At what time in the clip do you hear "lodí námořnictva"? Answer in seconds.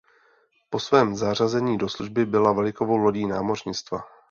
2.97-4.01